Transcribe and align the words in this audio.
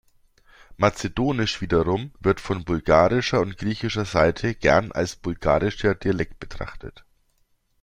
Mazedonisch 0.77 1.61
wiederum 1.61 2.09
wird 2.21 2.39
von 2.41 2.65
bulgarischer 2.65 3.39
und 3.39 3.59
griechischer 3.59 4.05
Seite 4.05 4.55
gern 4.55 4.91
als 4.91 5.15
bulgarischer 5.15 5.93
Dialekt 5.93 6.39
betrachtet. 6.39 7.05